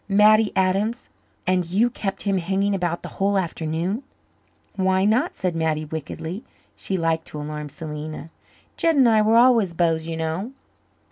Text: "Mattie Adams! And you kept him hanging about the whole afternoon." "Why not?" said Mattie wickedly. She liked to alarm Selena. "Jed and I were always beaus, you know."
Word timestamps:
"Mattie 0.09 0.51
Adams! 0.55 1.09
And 1.45 1.63
you 1.63 1.91
kept 1.91 2.23
him 2.23 2.39
hanging 2.39 2.73
about 2.73 3.03
the 3.03 3.09
whole 3.21 3.37
afternoon." 3.37 4.01
"Why 4.75 5.05
not?" 5.05 5.35
said 5.35 5.55
Mattie 5.55 5.85
wickedly. 5.85 6.43
She 6.75 6.97
liked 6.97 7.27
to 7.27 7.39
alarm 7.39 7.69
Selena. 7.69 8.31
"Jed 8.77 8.95
and 8.95 9.07
I 9.07 9.21
were 9.21 9.37
always 9.37 9.75
beaus, 9.75 10.07
you 10.07 10.17
know." 10.17 10.53